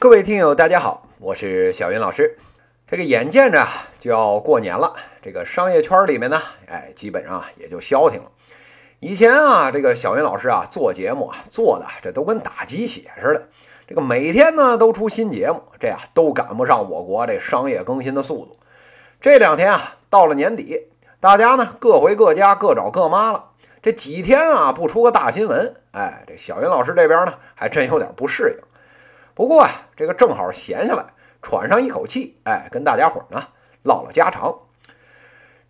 [0.00, 2.38] 各位听友，大家好，我是小云老师。
[2.86, 3.66] 这个眼见着
[3.98, 4.92] 就要过年了，
[5.22, 8.30] 这个商业圈里面呢，哎，基本上也就消停了。
[9.00, 13.48] 以前啊，这个小云老师啊做节目啊做的这都跟打鸡血似的，
[13.88, 18.56] 这个每天呢都出新节目，这呀都赶不上我国这商业更新的速度。
[19.20, 20.86] 这两天啊，到了年底，
[21.18, 23.46] 大家呢各回各家，各找各妈了。
[23.82, 28.67] 这几天啊不出个大新闻，哎，这小云老师这边呢还真有点不适应。
[29.38, 31.06] 不过啊，这个正好闲下来，
[31.42, 33.46] 喘上一口气，哎，跟大家伙呢
[33.84, 34.62] 唠唠家常。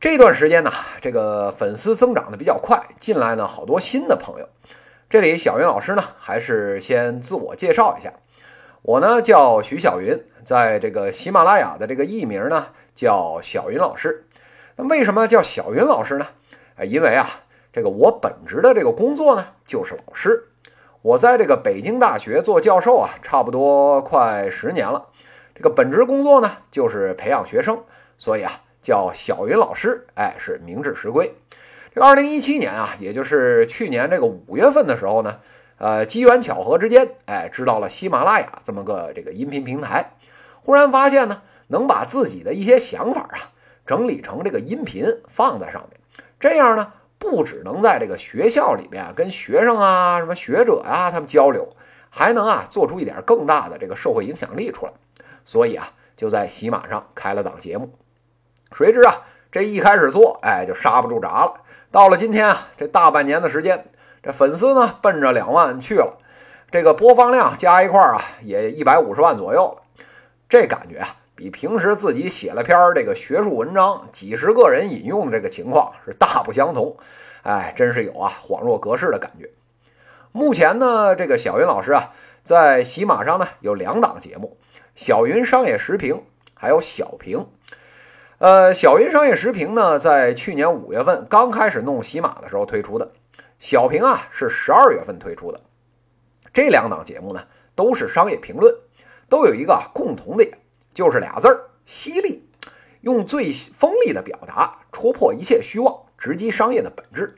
[0.00, 0.72] 这段时间呢，
[1.02, 4.48] 这个粉丝增长的比较快，进来呢好多新的朋友。
[5.10, 8.14] 这里小云老师呢，还是先自我介绍一下，
[8.80, 14.24] 我呢叫徐小云，在这个喜马拉雅的这个艺名呢叫小云老师。
[14.76, 16.26] 那为什么叫小云老师呢？
[16.76, 17.28] 哎，因为啊，
[17.70, 20.48] 这个我本职的这个工作呢就是老师。
[21.00, 25.06] 我在这个北京大学做教授啊，差不多快十年了。
[25.54, 27.84] 这个本职工作呢，就是培养学生，
[28.18, 28.50] 所以啊，
[28.82, 31.36] 叫小云老师，哎，是名至实归。
[31.94, 35.38] 这二零一七年啊，也就是去年这个五月份的时候呢，
[35.78, 40.14] 呃，机缘巧合之间，哎，知道了喜马拉雅这么个这个音频平台，
[40.64, 43.38] 忽然发现呢，能把自己的一些想法啊，
[43.86, 46.00] 整理成这个音频放在上面，
[46.40, 46.92] 这样呢。
[47.18, 51.74] 不只能在这个学校里边跟学生啊、什么学者啊他们交流，
[52.10, 54.92] 还能啊做出一点更大的这个社会影响力出来。
[55.44, 57.92] 所以啊，就在喜马上开了档节目。
[58.72, 61.62] 谁知啊，这一开始做，哎，就刹不住闸了。
[61.90, 63.86] 到了今天啊，这大半年的时间，
[64.22, 66.18] 这粉丝呢奔着两万去了，
[66.70, 70.04] 这个播放量加一块啊，也一百五十万左右了。
[70.48, 71.16] 这感觉啊。
[71.38, 76.96] 比平时自己写了篇这个学术文章，几十个人引用的这个情况是大不相同，
[77.44, 79.48] 哎，真是有啊恍若隔世的感觉。
[80.32, 84.58] 目前呢，这个小云老师啊，在喜马上呢有两档节目，
[84.96, 86.24] 小云商业时评
[86.54, 87.46] 还有小评。
[88.38, 93.12] 呃，小云商业时评呢，在去年五月份刚开始弄喜马的时候推出的，
[93.60, 95.60] 小评啊是十二月份推出的。
[96.52, 97.44] 这两档节目呢，
[97.76, 98.74] 都是商业评论，
[99.28, 100.58] 都有一个共同点。
[100.98, 102.50] 就是俩字儿，犀利，
[103.02, 107.36] 用最锋利的表达戳破一切虚妄，直击商业的本质。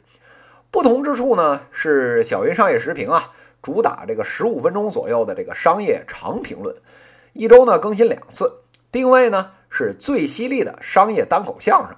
[0.71, 6.75] 不同之处呢，是小云商业时评啊，主打这个十五分钟左右的这个商业长评论，
[7.35, 8.51] 一周呢更新两次，
[8.91, 11.95] 定位呢是最犀利的商业单口相声，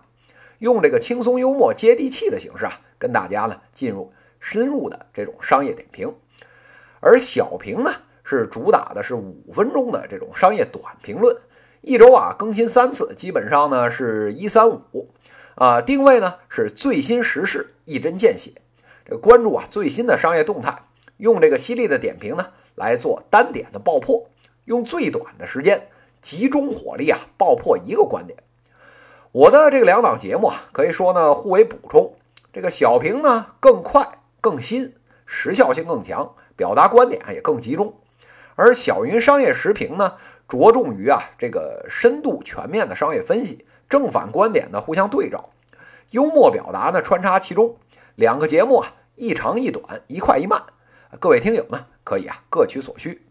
[0.59, 6.13] 用这个轻松幽默、接地气的形式啊，跟大家呢进入深入的这种商业点评。
[6.99, 11.37] 而小评呢，是主打的是五分钟的这种商业短评论。
[11.83, 15.09] 一周啊更新三次，基本上呢是一三五，
[15.57, 18.53] 啊定位呢是最新时事，一针见血。
[19.05, 20.85] 这关注啊最新的商业动态，
[21.17, 24.29] 用这个犀利的点评呢来做单点的爆破，
[24.65, 25.89] 用最短的时间
[26.21, 28.39] 集中火力啊爆破一个观点。
[29.33, 32.15] 我的这个两档节目啊可以说呢互为补充，
[32.53, 34.95] 这个小评呢更快更新，
[35.27, 37.97] 时效性更强，表达观点也更集中，
[38.55, 40.15] 而小云商业时评呢。
[40.53, 45.49] 着重于啊这个深度全面的商业分析，正反观点呢互相对照，
[46.11, 47.77] 幽默表达呢穿插其中，
[48.17, 50.63] 两个节目啊一长一短，一快一慢，
[51.19, 53.23] 各位听友呢可以啊各取所需。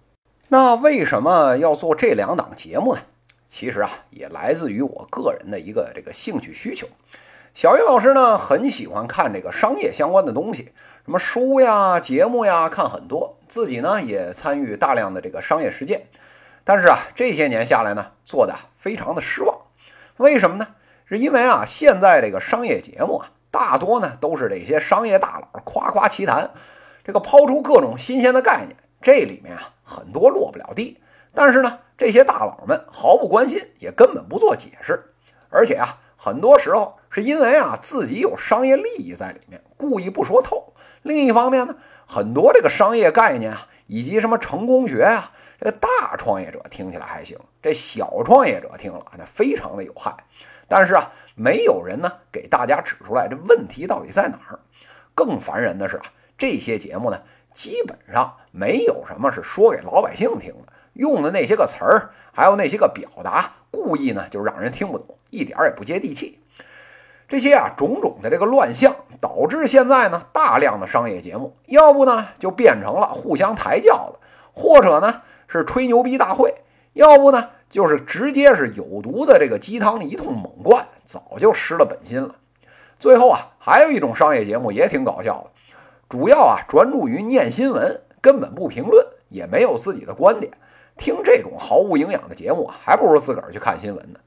[0.48, 3.02] 那为什么要做这两档节目呢？
[3.48, 6.88] 其实啊也来自于我个人的一个这个兴趣需求。
[7.54, 10.70] 小云老师呢很喜欢看这个商业相关的东西，
[11.06, 16.08] 什么书呀、节目呀看很多，自己呢也参与大量的这个商业实践。
[16.64, 19.58] 但是啊，这些年下来呢，做的非常的失望。
[20.18, 20.68] 为什么呢？
[21.06, 26.52] 是因为啊，现在这个商业节目啊，大多呢都是这些商业大佬夸夸其谈，
[27.04, 31.02] 这个抛出各种新鲜的概念，这里面啊很多落不了地。
[31.34, 35.14] 但是呢，这些大佬们毫不关心，也根本不做解释。
[35.50, 40.74] 而且啊，很多时候是因为啊自己有商业利益在里面，故意不说透。
[41.02, 41.76] 另一方面呢，
[42.06, 45.32] 很多这个商业概念啊，以及什么成功学啊。
[45.64, 50.12] 这大创业者听起来还行，这小创业者听了那非常的有害。
[50.68, 54.60] 但是啊，没有人呢给大家指出来这问题到底在哪儿。
[55.14, 56.06] 更烦人的是啊，
[56.36, 57.22] 这些节目呢
[57.54, 66.40] 基本上没有什么是说给老百姓听的，用的那些个词儿，还有那些个表达，故意呢就让人听不懂，一点也不接地气。
[67.28, 74.20] 这些啊种种的这个乱象，导致现在呢大量的商业节目，要不呢就变成了互相抬轿子，
[74.54, 75.22] 或者呢。
[75.52, 76.56] 是吹牛逼大会，
[76.94, 82.36] 要不呢就是直接是有毒的这个鸡汤一通猛灌，早就失了本心了。
[83.00, 85.52] 最后啊，还有一种商业节目也挺搞笑的，
[86.08, 90.54] 主要啊专注于念新闻，根本不评论，也没有自己的观点，
[90.98, 94.20] 听这种毫无营养的节目，还不如自个儿去看新闻呢。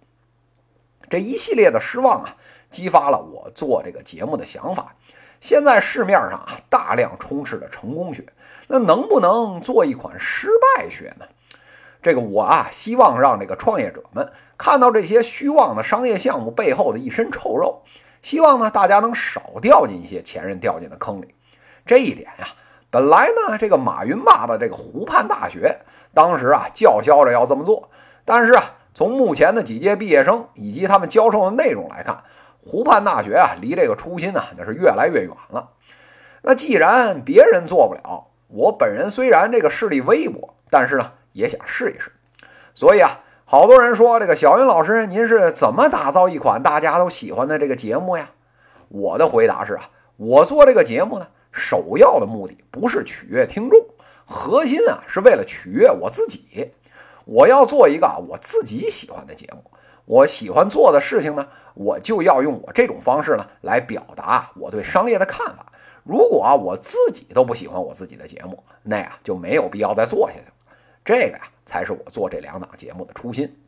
[1.09, 2.37] 这一系列的失望啊，
[2.71, 4.97] 激发了我做这个节目的想法。
[5.45, 8.25] 现在市面上啊，大量充斥着成功学，
[8.67, 10.49] 那能不能做一款失
[10.79, 11.27] 败学呢？
[12.03, 17.83] 这个我啊，希望让这个创业者们看到这些虚妄的商业项目背后的一身臭肉，
[18.23, 21.35] 希望呢大家能少掉进一些前人掉进的坑里。
[21.85, 22.49] 这一点呀，
[22.89, 25.81] 本来呢这个马云爸爸这个湖畔大学
[26.15, 27.91] 当时啊叫嚣着要这么做，
[28.25, 28.77] 但是啊。
[28.97, 32.23] 从目前的几届毕业生以及他们教授的内容来看，
[32.65, 35.71] 湖畔大学啊，离这个初心呢，那是越来越远了。
[36.43, 42.13] 那既然别人做不了，我本人虽然这个势力微薄，但是呢，也想试一试。
[42.75, 48.31] 所以啊，好多人说这个小云老师，您是怎么打造一款大家都喜欢的这个节目呀？
[48.89, 53.79] 我的回答是啊，我做这个节目呢，首要的目的不是取悦听众，
[54.25, 56.73] 核心啊，是为了取悦我自己。
[57.27, 59.71] 我要做一个我自己喜欢的节目，
[60.07, 65.67] 我喜欢做的事情呢，我就要用我这种方式呢来表达我对商业的看法。
[66.03, 70.53] 如果啊我自己都不喜欢我自己的节目，那呀就没有必要再做下去了。
[71.05, 73.59] 这个呀才是我做这两档节目的初心。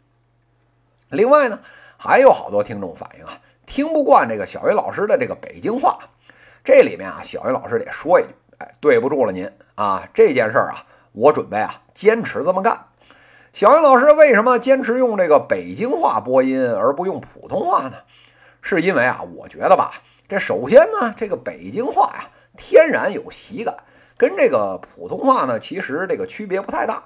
[1.08, 1.60] 另外呢，
[1.96, 5.98] 还有好多听众反映啊，听不惯这个小云老师的这个北京话。
[6.64, 12.85] 这里面啊，小云老师得说一句，哎，对不住了您啊，这件事儿啊，我准备啊坚持这么干。
[13.56, 17.94] 小云老师为什么坚持用这个北京话播音而不用普通话呢？
[18.61, 19.93] 是因为啊，我觉得吧，
[20.29, 23.75] 这首先呢，这个北京话呀，天然有喜感，
[24.19, 27.05] 跟这个普通话呢，其实这个区别不太大。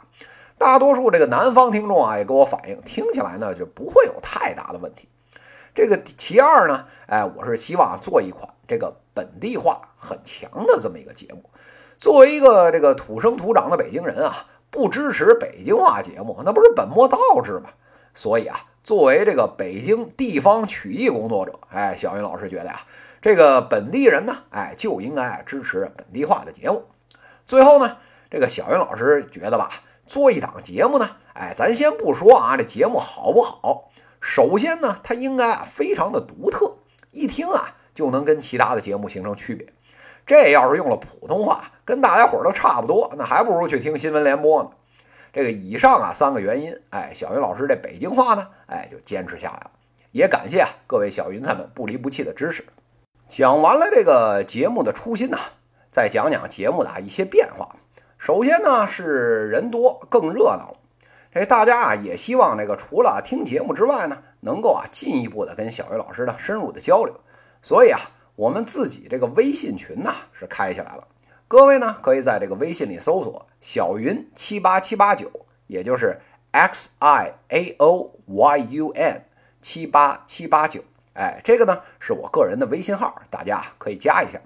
[0.59, 5.09] 大多数这个南方听众啊，也给我反映，听起来呢就不会有太大的问题。
[5.73, 11.45] 这个其二呢，哎，我是希望做一款这个本地化很强的这么一个节目。
[11.97, 14.47] 作为一个这个土生土长的北京人啊。
[14.71, 17.71] 不支持北京话节目，那不是本末倒置吗？
[18.15, 22.81] 所以啊，作为这个北京地方曲艺工作者，哎，小云老师觉得呀，
[23.21, 26.85] 这个本地人呢，哎，就应该支持本地化的节目。
[27.47, 27.97] 最后呢，
[28.31, 29.71] 这个小云老师觉得吧，
[30.07, 33.91] 做一档节目呢，哎，咱先不说啊，这节目好不好，
[34.21, 36.77] 首先呢，它应该啊非常的独特，
[37.11, 39.67] 一听啊就能跟其他的节目形成区别。
[40.31, 44.71] 这要是用了普通话，跟大家伙儿都差不多，那还不如去听新闻联播呢。
[45.33, 49.73] 这个以上啊三个原因，哎，小云老师这北京话呢，哎，就坚持下来了。
[50.13, 52.65] 也感谢啊各位小云彩们不离不弃的支持。
[53.29, 55.39] 讲完了这个节目的初心呢，
[55.91, 57.69] 再讲讲节目的一些变化。
[58.17, 60.79] 首先呢是人多更热闹了，
[61.35, 67.13] 这大家啊也希望这个除了听节目之外呢，能够啊进一步的跟小云老师呢深入的交流。
[67.63, 67.99] 所以啊。
[68.37, 71.07] 我们自己这个微信群呐是开起来了，
[71.47, 75.31] 各位呢可以在这个微信里搜索“小云七八七八九”，
[75.67, 76.19] 也就是
[76.53, 79.25] X I A O Y U N
[79.61, 80.83] 七八七八九。
[81.13, 84.41] 哎，这个呢是我个人的微信号，大家可以加一下。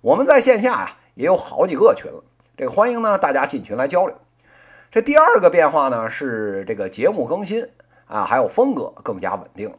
[0.00, 2.22] 我们在线下呀也有好几个群了，
[2.56, 4.16] 这个欢迎呢大家进群来交流。
[4.92, 7.68] 这第二个变化呢是这个节目更新
[8.06, 9.78] 啊，还有风格更加稳定了。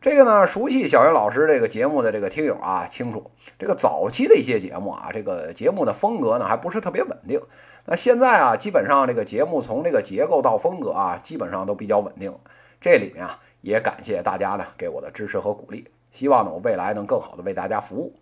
[0.00, 7.38] 这个呢，熟悉小云老师这个节目的这个听友啊，清楚这个早期的一些节目啊，这个节目的风格呢还不是特别稳定。
[7.84, 12.34] 那现在啊，基本上这个节目从这个结构到风格啊，基本上都比较稳定。
[12.80, 18.18] 这里面啊，也感谢大家呢给我的支持和鼓励，希望呢我未来能更好的为大家服务。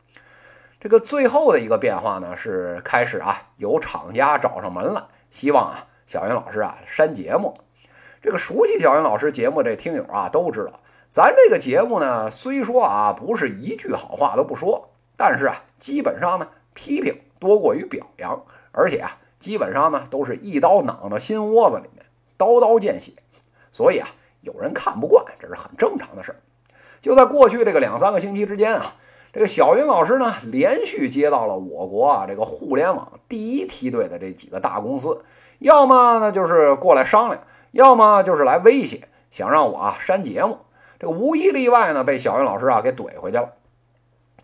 [0.81, 7.55] 这个最后的一个变化呢，是开始啊有厂家找上门来，希望啊小云老师啊删节目。
[8.21, 10.81] 这个熟悉小云老师节目这听友啊都知道。
[11.11, 22.05] 咱这个节目呢，虽说啊不是一句好话都不说，但是啊，基本上呢批评多过于表扬，而且啊，基本上呢都是一刀攮到心窝子里面，
[22.37, 23.13] 刀刀见血。
[23.73, 24.09] 所以啊，
[24.43, 26.39] 有人看不惯，这是很正常的事儿。
[27.01, 28.95] 就在过去这个两三个星期之间啊，
[29.33, 35.25] 这个小云老师呢，连续接到了我国啊这个互联网第一梯队的这几个大公司，
[35.59, 40.59] 要么呢就是过来商量，要么就是来威胁，想让我啊删节目。
[40.99, 43.55] 这无一例外呢，被小云老师啊给怼回去了。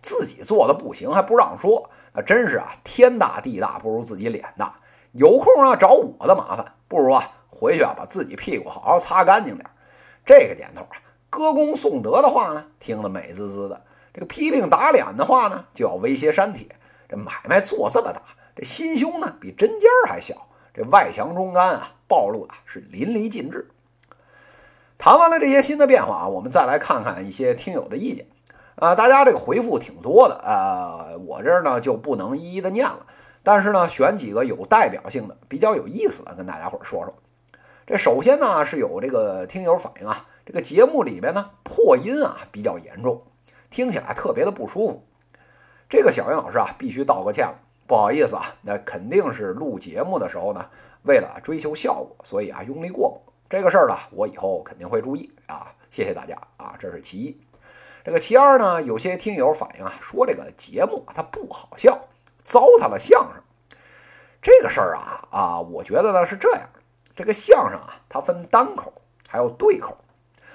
[0.01, 4.75] 自己做的不行还不让说，那真是啊天大地大不如自己脸大。
[5.11, 9.69] 有空啊找我的麻烦，不如啊回去啊把自己屁股好好擦干净点。
[10.25, 10.97] 这个年头啊，
[11.29, 13.81] 歌功颂德的话呢听得美滋滋的，
[14.13, 16.67] 这个批评打脸的话呢就要威胁删帖。
[17.07, 18.21] 这买卖做这么大，
[18.55, 23.69] 这心胸呢比针尖儿还小，这外强中干啊，暴露的是淋漓尽致。
[24.97, 28.27] 谈完了这些新的变化啊，我们再来看看一些听友的意见。
[28.75, 33.05] 啊，大家这个回复挺多的，呃，我这儿呢就不能一一的念了。
[33.41, 37.13] 但是呢，选几个有代表性的、比较有意思的，跟大家伙儿说说。
[37.85, 43.21] 这首先呢是有这个听友反映啊，这个节目里边呢破音啊比较严重，
[43.69, 45.03] 听起来特别的不舒服。
[45.87, 50.65] 这个小云老师啊必须道个歉了，不好意思啊，那肯定是录节目的时候呢，
[51.03, 53.34] 为了追求效果，所以啊用力过猛。
[53.47, 57.39] 这个事儿呢，我以后肯定会注意啊，谢谢大家啊，这是其一。
[58.03, 62.07] 这个其二呢，有些听友反映啊，说这个节目它不好笑，
[62.43, 63.41] 糟蹋了相声。
[64.41, 66.69] 这个事儿啊啊，我觉得呢是这样。
[67.15, 68.91] 这个相声啊，它分单口
[69.29, 69.95] 还有对口。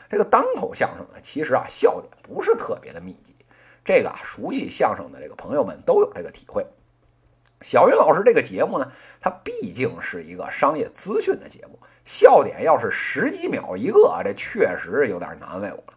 [0.08, 3.34] 这个单口相声呢，其实啊笑点不是特别的密集。
[3.84, 6.66] 这个啊，熟悉相声的这个朋友们都有这个体会。
[7.60, 8.90] 小云老师这个节目呢，
[9.20, 15.94] 它毕竟是一个商业资讯的节目，笑点要是十几秒一个，这确实有点难为我了。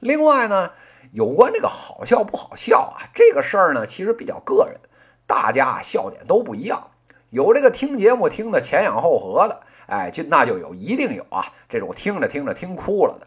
[0.00, 0.72] 另外呢，
[1.12, 4.80] 有关这个好笑不好笑啊，这个事儿呢，其实比较个人，
[5.26, 6.90] 大家笑点都不一样。
[7.30, 9.60] 有这个听节目听的前仰后合的。
[9.86, 13.26] 哎，就那就有一定有啊，这种听着听着听哭了的，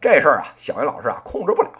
[0.00, 1.70] 这事儿啊，小云老师啊控制不了。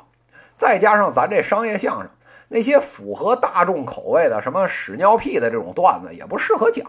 [0.58, 2.10] 再加上咱这商业相声，
[2.52, 6.84] 那些符合大众口味的什么屎尿屁的这种段子也不适合讲，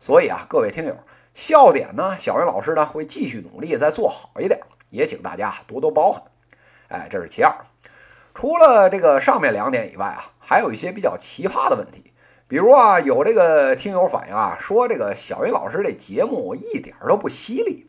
[0.00, 0.96] 所以啊，各位听友，
[1.34, 6.20] 笑点呢，小云老师呢会继续努力再做好一点，也请大家多多包涵。
[6.88, 7.54] 哎，这是其二。
[8.34, 12.12] 除了这个上面两点以外啊，还有一些比较奇葩的问题。
[12.48, 17.86] 比如啊，有这个听友反映啊，说这个小云老师这节目一点都不犀利。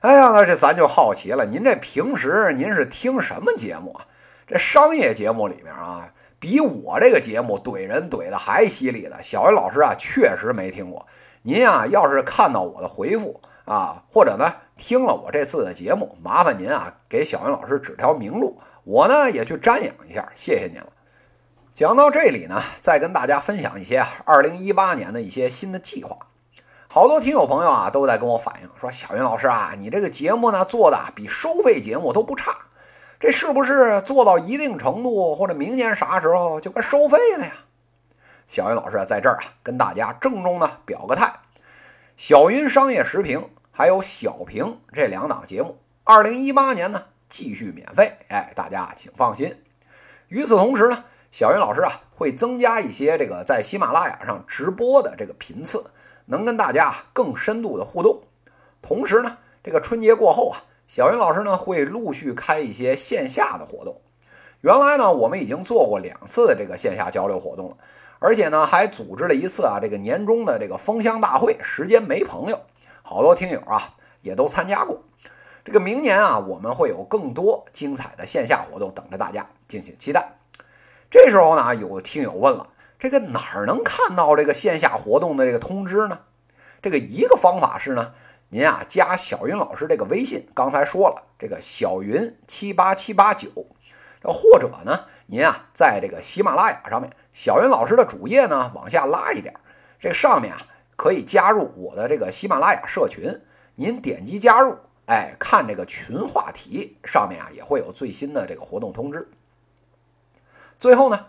[0.00, 4.06] 哎呀，那这咱就好奇了，您这平时您是听什么节目啊？
[4.48, 11.06] 这商业节目里面啊，比我这个节目怼人怼的还犀利的，小云老师啊确实没听过。
[11.42, 20.88] 您啊，要是看到我的回复啊，或者呢听了我这次的节目，麻烦您啊给小云老师指条明路，我呢也去瞻仰一下，谢谢您了。
[21.72, 26.18] 讲到这里呢，再跟大家分享一些二零一八年的一些新的计划。
[26.88, 32.58] 好多听友朋友啊都在跟我反映说：“小云老师啊，你这个节目呢做的比收费节目都不差，
[33.22, 37.52] 这是不是做到一定程度，或者明年啥时候就该收费了呀？”
[38.48, 41.32] 小云老师在这儿啊跟大家郑重的表个态：
[42.16, 48.12] 小云商业时评还有小评这两档节目，二零一八年呢继续免费。
[48.26, 49.56] 哎，大家请放心。
[50.26, 51.04] 与此同时呢。
[51.30, 55.82] 小云老师啊，会增加一些这个在喜马拉雅上直播的这个频次，
[56.26, 58.20] 能跟大家更深度的互动。
[58.82, 64.00] 同时呢，这个春节过后啊，小云老师呢会陆续开一些线下的活动。
[64.60, 67.76] 原来呢，我们已经做过两次的这个线下交流活动了，
[68.18, 71.56] 而且呢还组织了一次啊这个年终的这个封箱大会。
[71.60, 72.60] 时间没朋友，
[73.02, 75.02] 好多听友啊也都参加过。
[75.64, 80.32] 这个明年啊，我们会有更多精彩的线下活动等着大家，敬请期待。
[81.10, 86.18] 这时候呢，有听友问了：这个哪儿能看到这个线下活动的这个通知呢？
[86.80, 88.12] 这个一个方法是呢，
[88.54, 93.48] 您啊加小云老师这个微信，刚才说了，这个小云七八七八九，
[94.24, 99.54] 或者呢，您啊在这个喜马拉雅上面，小云老师的主页呢往下拉一点，
[99.98, 100.66] 这上面啊
[100.96, 103.40] 可以加入我的这个喜马拉雅社群，
[103.74, 109.26] 您点击加入，哎，看这个群话题上面啊也会有最新的这个活动通知。
[110.78, 111.24] 最后呢，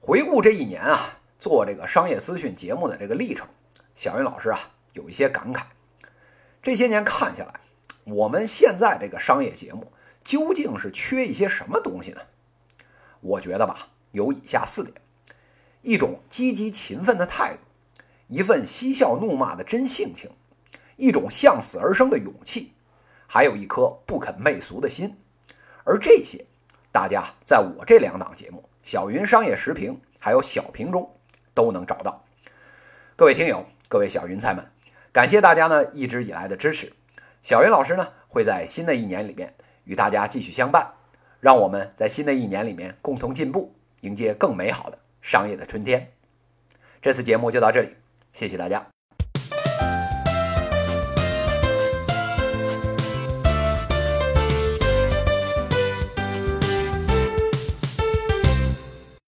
[0.00, 3.46] 回顾这一年啊，做这个商业资讯节目的这个历程，
[3.94, 4.58] 小云老师啊
[4.94, 5.64] 有一些感慨。
[6.64, 7.60] 这些年看下来，
[8.04, 9.92] 我们现在这个商业节目
[10.24, 12.22] 究竟是缺一些什么东西呢？
[13.20, 14.94] 我觉得吧，有以下四点：
[15.82, 17.60] 一种积极勤奋的态度，
[18.28, 20.30] 一份嬉笑怒骂的真性情，
[20.96, 22.72] 一种向死而生的勇气，
[23.26, 25.18] 还有一颗不肯媚俗的心。
[25.84, 26.46] 而这些，
[26.90, 28.64] 大家在我这两档节目。
[28.82, 31.14] 小云商业时评还有小评中
[31.52, 32.24] 都能找到。
[33.16, 34.66] 各位听友，各位小云菜们，
[35.14, 36.92] 感谢大家呢一直以来的支持。
[37.40, 39.54] 小云老师呢会在新的一年里面
[39.84, 40.94] 与大家继续相伴，
[41.38, 46.10] 让我们在新的一年里面共同进步，迎接更美好的商业的春天。
[47.00, 47.94] 这次节目就到这里，
[48.32, 48.93] 谢谢大家。